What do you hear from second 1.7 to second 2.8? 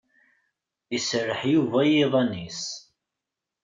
i yiḍan-ines.